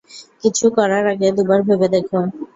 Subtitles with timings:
[0.43, 2.07] কিছু করার আগে দুবার ভেবে দেখ!